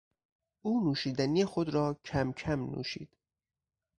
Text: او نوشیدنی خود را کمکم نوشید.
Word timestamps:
او 0.61 0.83
نوشیدنی 0.83 1.45
خود 1.45 1.69
را 1.69 1.93
کمکم 2.05 2.69
نوشید. 2.71 3.09